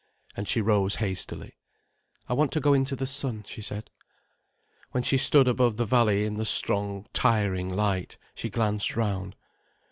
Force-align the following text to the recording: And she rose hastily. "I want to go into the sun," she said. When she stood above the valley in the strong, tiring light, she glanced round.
And 0.35 0.47
she 0.47 0.61
rose 0.61 0.95
hastily. 0.95 1.57
"I 2.27 2.33
want 2.33 2.51
to 2.53 2.59
go 2.59 2.73
into 2.73 2.95
the 2.95 3.05
sun," 3.05 3.43
she 3.45 3.61
said. 3.61 3.91
When 4.89 5.03
she 5.03 5.15
stood 5.19 5.47
above 5.47 5.77
the 5.77 5.85
valley 5.85 6.25
in 6.25 6.37
the 6.37 6.43
strong, 6.45 7.05
tiring 7.13 7.69
light, 7.71 8.17
she 8.33 8.49
glanced 8.49 8.95
round. 8.95 9.35